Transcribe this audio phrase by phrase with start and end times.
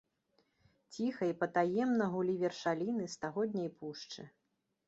[0.95, 4.21] Ціха і патаемна гулі вершаліны стагодняй пушчы.